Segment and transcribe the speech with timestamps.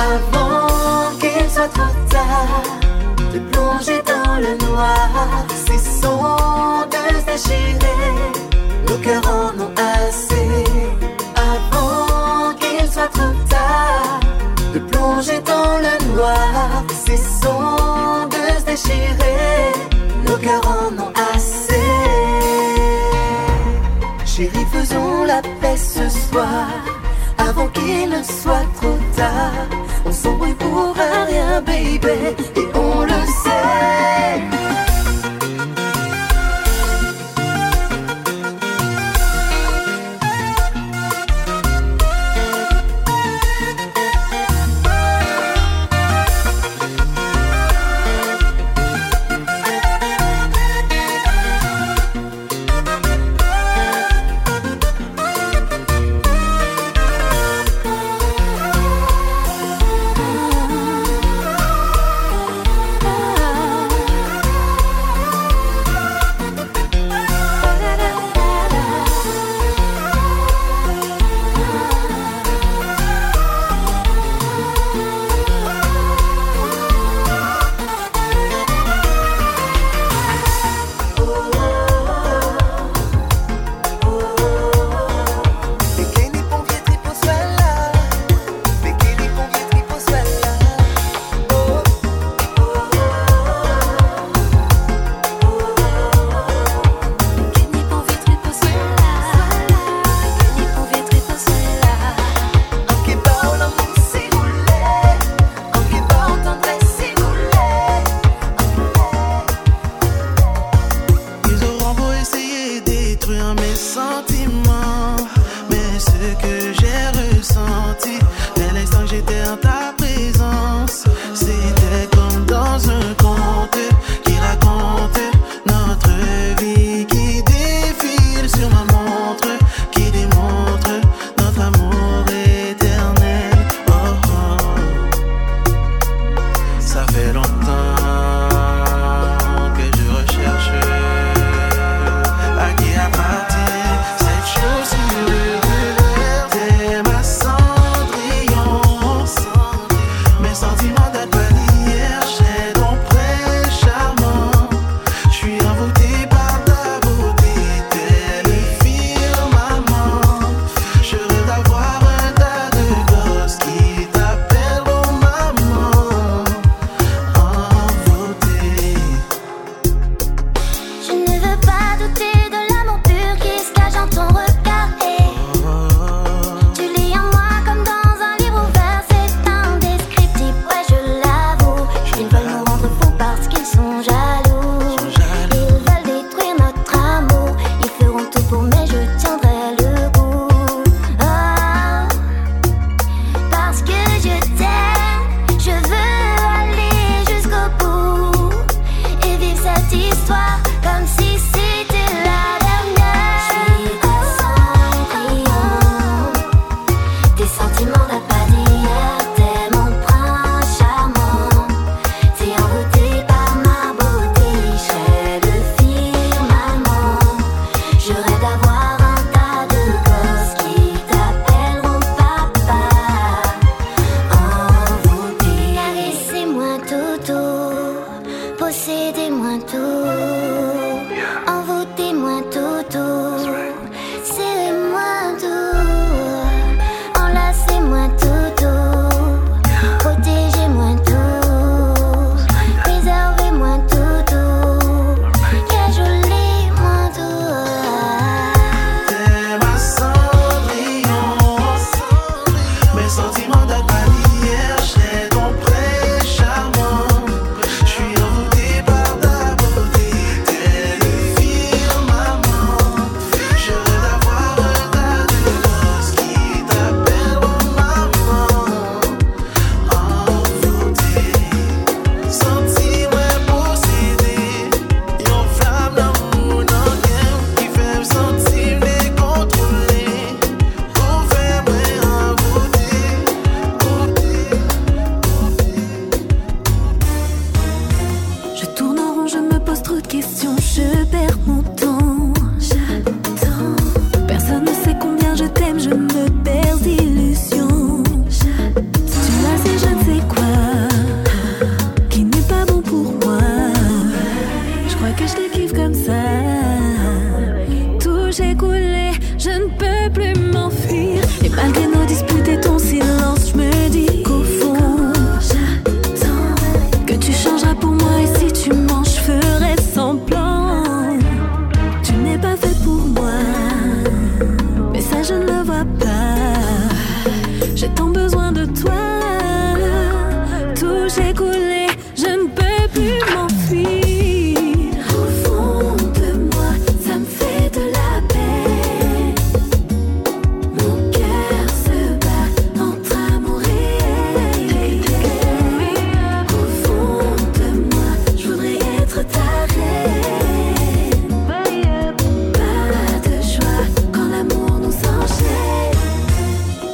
[0.00, 2.62] Avant qu'il soit trop tard,
[3.34, 5.10] de plonger dans le noir,
[5.66, 8.08] cessons de se déchirer,
[8.88, 10.64] nos cœurs en ont assez.
[11.36, 14.20] Avant qu'il soit trop tard,
[14.72, 19.72] de plonger dans le noir, cessons de se déchirer,
[20.26, 21.74] nos cœurs en ont assez.
[24.24, 26.99] Chérie, faisons la paix ce soir
[27.48, 29.66] avant qu'il ne soit trop tard.
[30.04, 32.08] On s'embrouille pour un rien, baby,
[32.56, 34.59] et on le sait.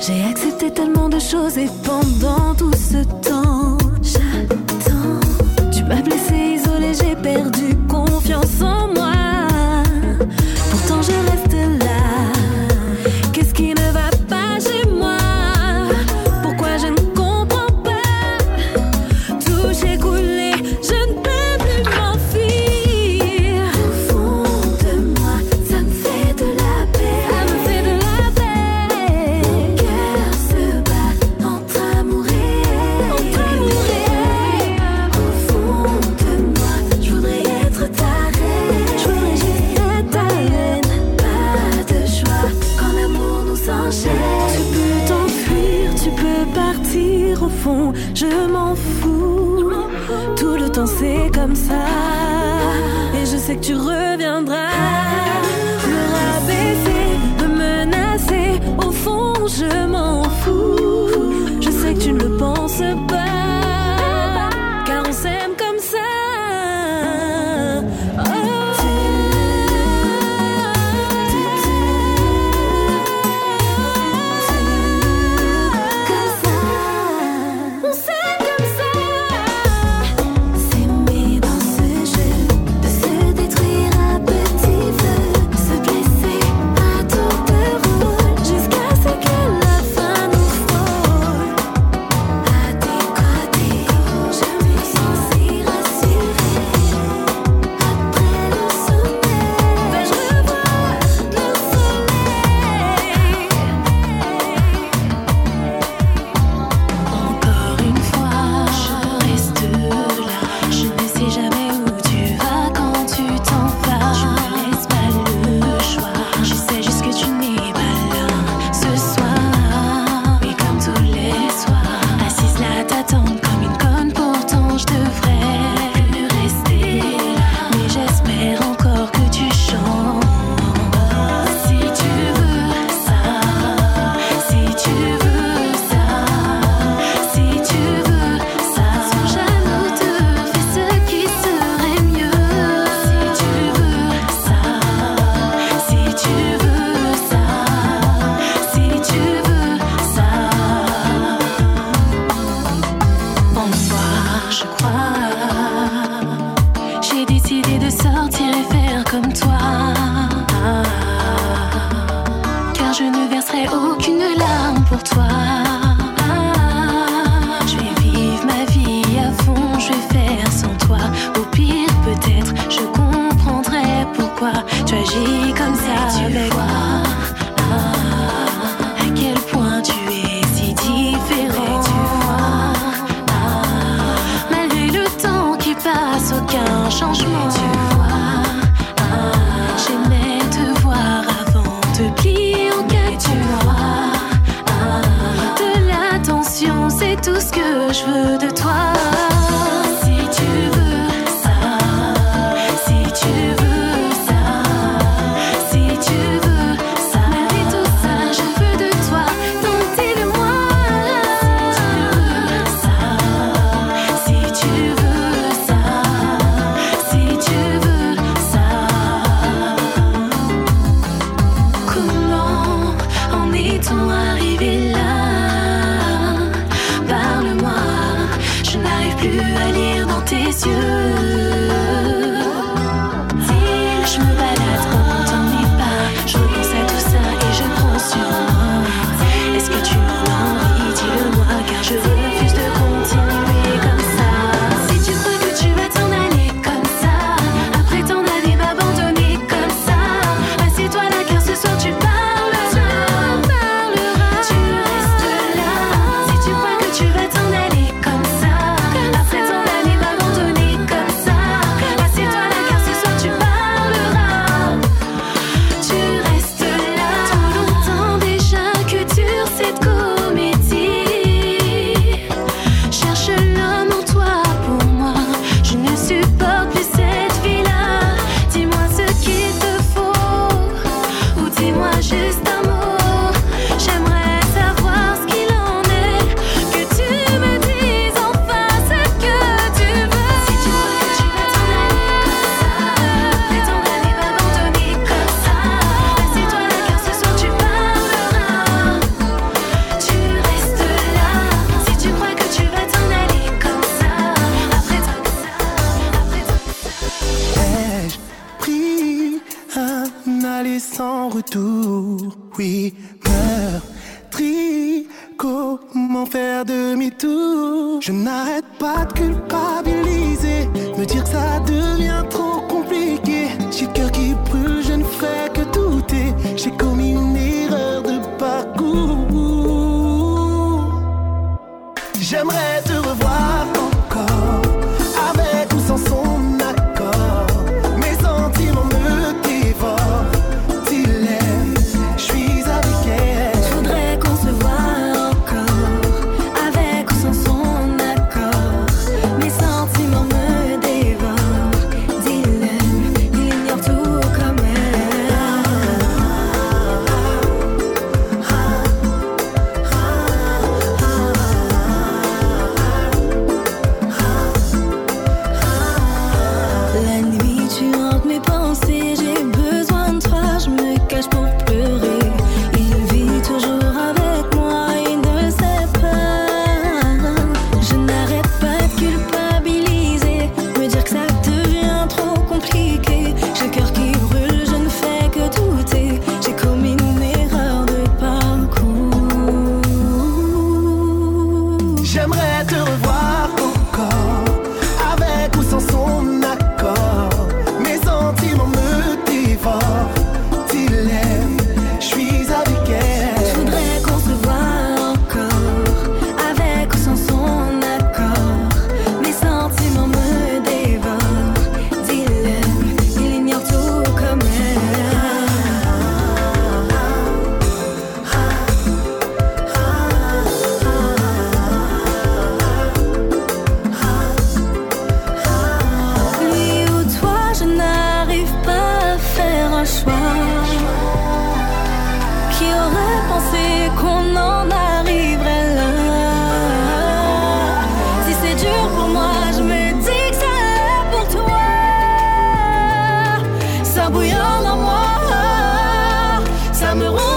[0.07, 3.56] J'ai accepté tellement de choses et pendant tout ce temps
[53.67, 53.96] tu re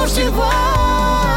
[0.10, 1.29] 时光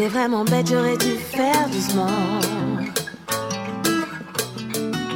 [0.00, 2.06] J'étais vraiment bête, j'aurais dû faire doucement.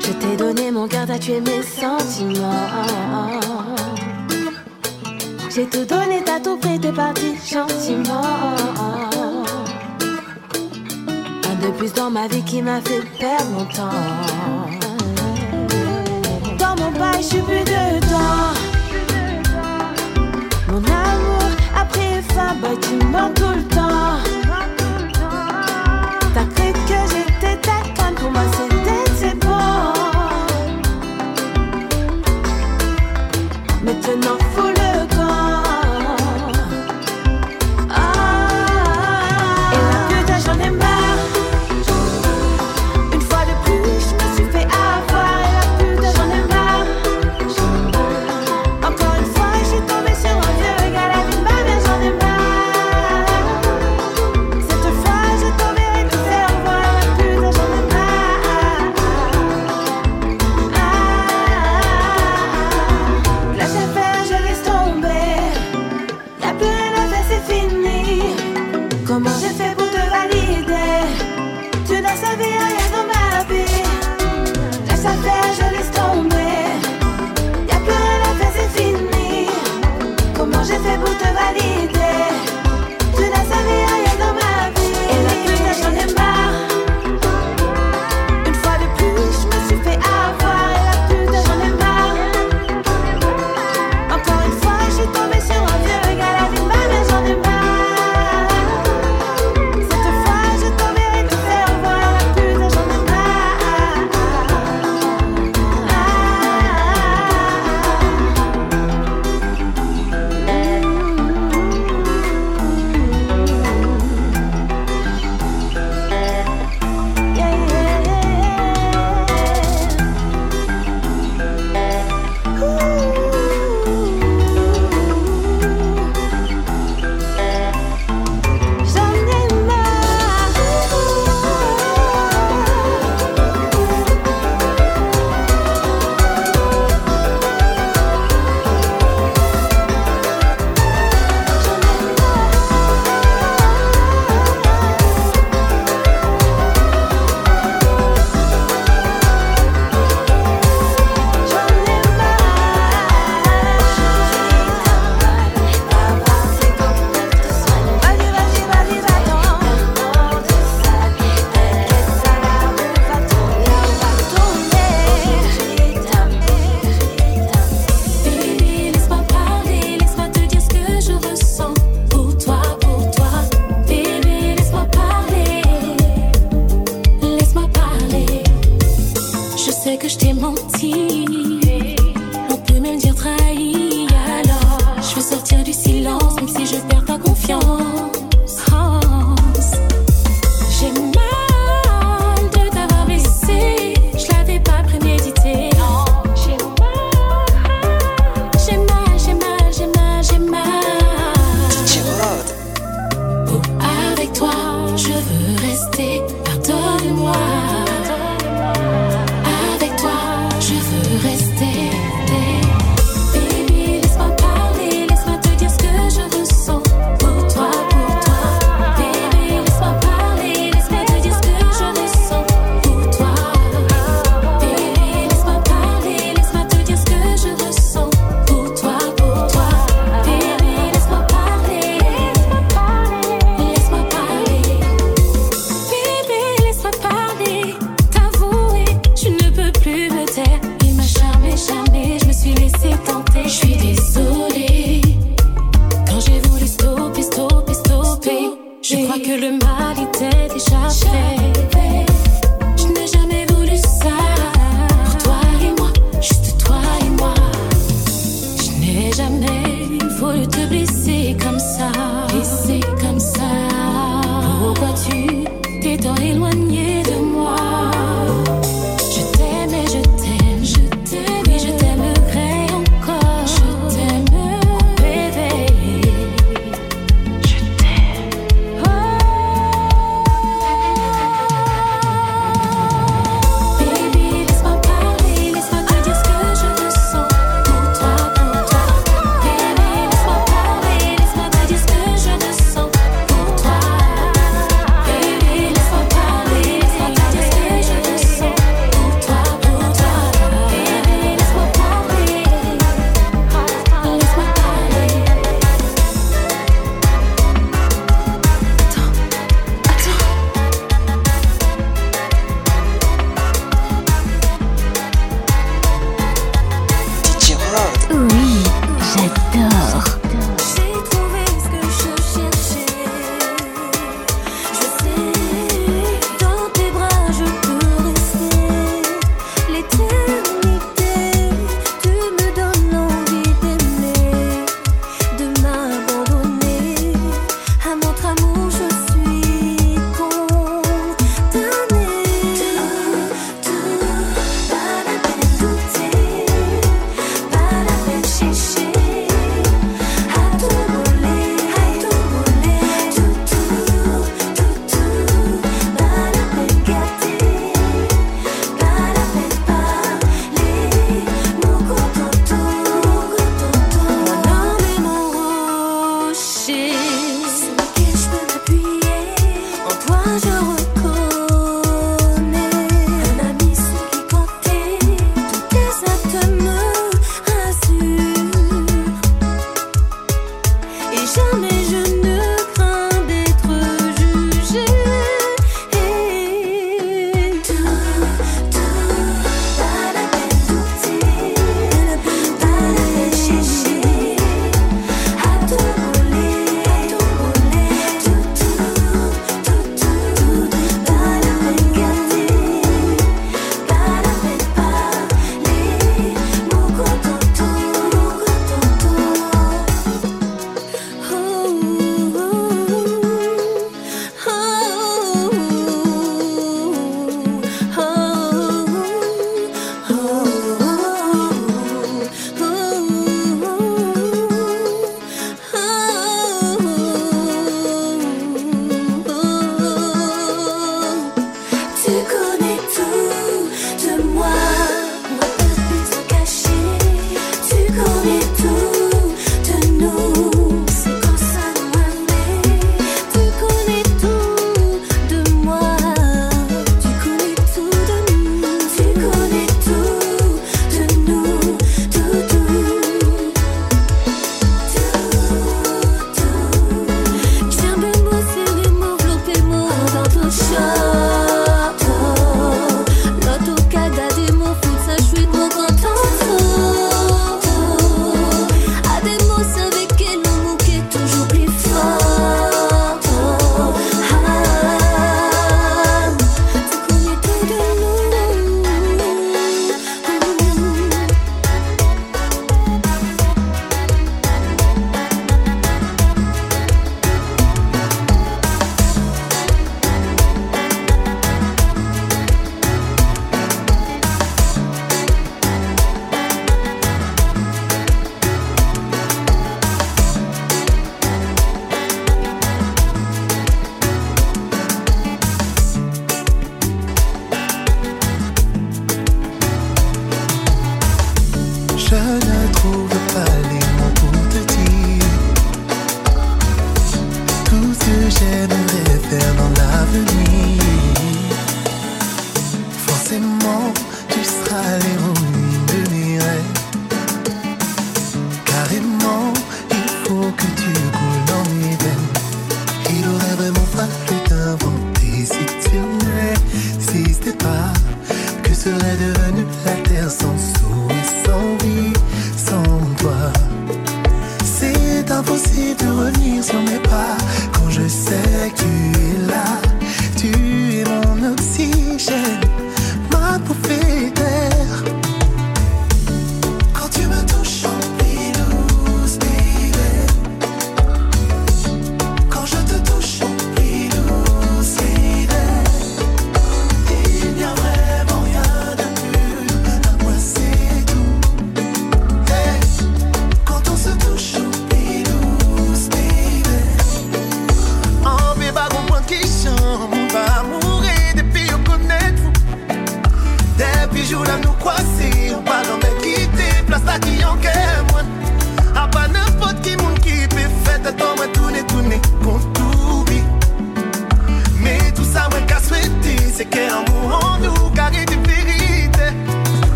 [0.00, 2.50] Je t'ai donné mon cœur, t'as tué mes sentiments.
[5.48, 8.20] J'ai tout donné, t'as tout pris, t'es parti gentiment.
[11.50, 13.88] Un de plus dans ma vie qui m'a fait perdre mon temps.
[16.58, 18.52] Dans mon bail, je suis plus dedans.
[20.68, 24.25] Mon amour a pris fin, bah tu mens tout le temps.
[26.36, 26.65] 다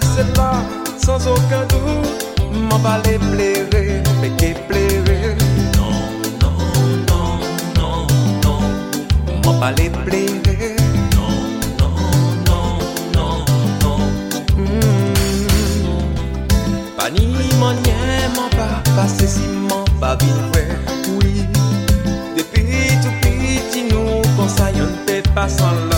[0.00, 0.52] laisser là,
[0.98, 2.26] sans aucun doute.
[2.52, 5.36] M'en va les plairer, mais qui plairer.
[5.76, 5.96] Non,
[6.40, 6.56] non,
[7.10, 7.38] non,
[7.76, 8.06] non,
[8.44, 8.60] non.
[9.44, 10.76] M'en va les plairer.
[11.16, 11.32] Non,
[11.78, 11.94] non,
[12.46, 12.66] non,
[13.14, 13.44] non,
[13.82, 13.98] non.
[14.56, 14.88] Mm.
[16.96, 17.26] Pas ni
[17.58, 20.52] m'en nien, m'en pas passer si m'en pas vivre.
[21.20, 21.46] Oui,
[22.36, 25.97] depuis tout petit, nous, qu'on s'aille, on te passe en là.